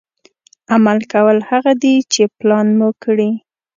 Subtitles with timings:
[0.73, 3.31] عمل کول هغه دي چې پلان مو کړي.